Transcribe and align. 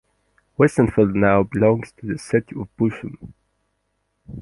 Westenfeld 0.57 1.13
now 1.13 1.43
belongs 1.43 1.91
to 1.91 2.07
the 2.07 2.17
city 2.17 2.59
of 2.59 2.75
Bochum. 2.75 3.33